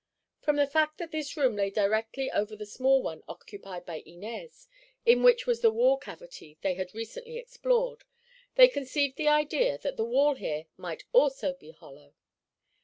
[0.41, 4.67] From the fact that this room lay directly over the small one occupied by Inez,
[5.05, 8.03] in which was the wall cavity they had recently explored,
[8.55, 12.15] they conceived the idea that the wall here might also be hollow.